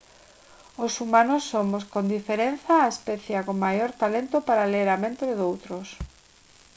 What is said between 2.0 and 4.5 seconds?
diferenza a especie con maior talento